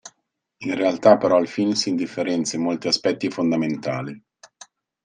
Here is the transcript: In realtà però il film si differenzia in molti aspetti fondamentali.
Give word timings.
In 0.61 0.73
realtà 0.73 1.17
però 1.17 1.37
il 1.39 1.47
film 1.47 1.73
si 1.73 1.93
differenzia 1.93 2.57
in 2.57 2.63
molti 2.63 2.87
aspetti 2.87 3.29
fondamentali. 3.29 4.19